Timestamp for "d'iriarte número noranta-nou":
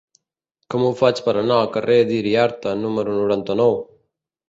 2.09-3.83